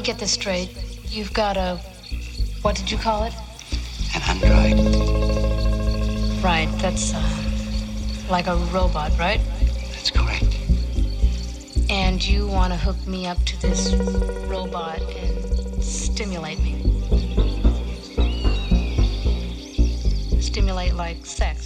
[0.00, 0.70] me get this straight.
[1.10, 1.76] You've got a.
[2.62, 3.34] What did you call it?
[4.14, 4.78] An android.
[6.42, 7.20] Right, that's uh,
[8.30, 9.40] like a robot, right?
[9.92, 10.56] That's correct.
[11.90, 13.94] And you want to hook me up to this
[14.46, 16.80] robot and stimulate me.
[20.40, 21.59] Stimulate like sex,